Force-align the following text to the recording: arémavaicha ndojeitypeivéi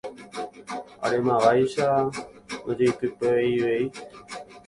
arémavaicha 1.05 1.87
ndojeitypeivéi 2.61 3.85